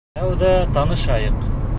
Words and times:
Тәүҙә 0.19 0.53
танышайыҡ. 0.77 1.47